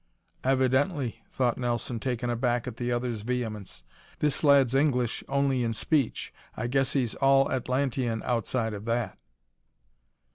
"Evidently," 0.43 1.21
thought 1.31 1.59
Nelson, 1.59 1.99
taken 1.99 2.31
aback 2.31 2.65
at 2.65 2.77
the 2.77 2.91
other's 2.91 3.21
vehemence, 3.21 3.83
"this 4.17 4.43
lad's 4.43 4.73
English 4.73 5.23
only 5.29 5.61
in 5.61 5.73
speech. 5.73 6.33
I 6.57 6.65
guess 6.65 6.93
he's 6.93 7.13
all 7.13 7.51
Atlantean 7.51 8.23
outside 8.25 8.73
of 8.73 8.85
that." 8.85 9.19